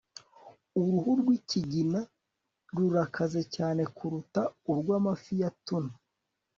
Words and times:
uruhu 0.79 1.11
rwikigina 1.21 1.99
rurakaze 2.75 3.41
cyane 3.55 3.81
kuruta 3.95 4.41
urw'amafi 4.71 5.33
ya 5.41 5.49
tuna 5.65 5.93